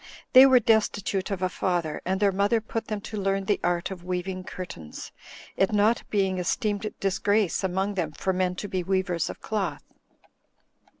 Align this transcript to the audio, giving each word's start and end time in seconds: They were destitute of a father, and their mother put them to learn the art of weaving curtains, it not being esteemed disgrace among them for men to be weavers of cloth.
They 0.33 0.47
were 0.47 0.59
destitute 0.59 1.29
of 1.29 1.43
a 1.43 1.47
father, 1.47 2.01
and 2.05 2.19
their 2.19 2.31
mother 2.31 2.59
put 2.59 2.87
them 2.87 3.01
to 3.01 3.17
learn 3.21 3.45
the 3.45 3.59
art 3.63 3.91
of 3.91 4.03
weaving 4.03 4.45
curtains, 4.45 5.11
it 5.55 5.71
not 5.73 6.01
being 6.09 6.39
esteemed 6.39 6.91
disgrace 6.99 7.63
among 7.63 7.93
them 7.93 8.11
for 8.11 8.33
men 8.33 8.55
to 8.55 8.67
be 8.67 8.81
weavers 8.81 9.29
of 9.29 9.41
cloth. 9.41 9.83